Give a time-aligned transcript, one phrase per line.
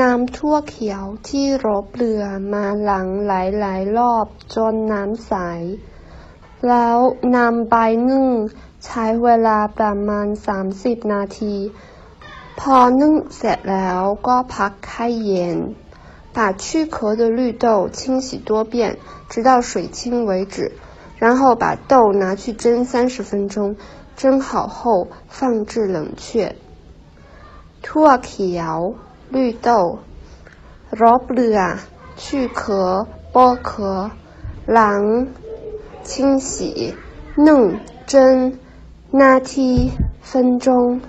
[0.00, 3.32] น้ำทั่วเขียวที่รบเรือมาหลังห
[3.64, 5.34] ลายๆรอบจนน้ำใส
[6.68, 6.98] แล้ว
[7.36, 7.76] นำไป
[8.08, 8.26] นึ่ง
[8.84, 10.26] ใช้เวลาประมาณ
[10.68, 11.56] 30 นาที
[12.60, 15.58] พอนึ่งเสร็จแล้วก็พักให้เย็น
[16.36, 17.66] 把去壳的绿豆
[17.98, 18.98] 清洗多遍，
[19.30, 20.56] 直到水清为止。
[21.22, 23.76] 然后把豆拿去蒸三十分钟，
[24.16, 26.54] 蒸好后放置冷却。
[27.84, 28.76] ทั่วเขียว
[29.29, 29.99] 绿豆
[30.91, 31.79] robler
[32.15, 34.11] 去壳剥壳，
[34.65, 35.27] 狼
[36.03, 36.95] 清洗
[37.35, 38.59] 弄蒸
[39.11, 39.91] nati
[40.21, 41.01] 分钟。